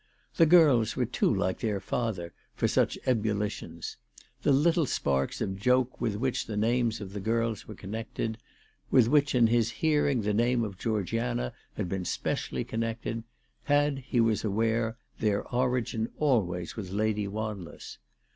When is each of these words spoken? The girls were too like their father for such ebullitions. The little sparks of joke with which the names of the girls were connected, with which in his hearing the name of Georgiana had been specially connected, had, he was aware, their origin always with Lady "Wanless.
The 0.37 0.47
girls 0.47 0.95
were 0.95 1.05
too 1.05 1.31
like 1.31 1.59
their 1.59 1.79
father 1.79 2.33
for 2.55 2.67
such 2.67 2.97
ebullitions. 3.05 3.97
The 4.41 4.51
little 4.51 4.87
sparks 4.87 5.41
of 5.41 5.55
joke 5.55 6.01
with 6.01 6.15
which 6.15 6.47
the 6.47 6.57
names 6.57 7.01
of 7.01 7.13
the 7.13 7.19
girls 7.19 7.67
were 7.67 7.75
connected, 7.75 8.39
with 8.89 9.07
which 9.07 9.35
in 9.35 9.45
his 9.45 9.69
hearing 9.69 10.21
the 10.23 10.33
name 10.33 10.63
of 10.63 10.79
Georgiana 10.79 11.53
had 11.75 11.87
been 11.87 12.05
specially 12.05 12.63
connected, 12.63 13.21
had, 13.65 13.99
he 13.99 14.19
was 14.19 14.43
aware, 14.43 14.97
their 15.19 15.47
origin 15.53 16.09
always 16.17 16.75
with 16.75 16.89
Lady 16.89 17.27
"Wanless. 17.27 17.99